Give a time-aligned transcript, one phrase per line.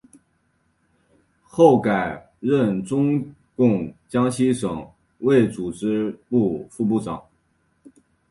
[1.43, 3.23] 后改任中
[3.55, 4.83] 共江西省
[5.19, 7.23] 委组织部副部长。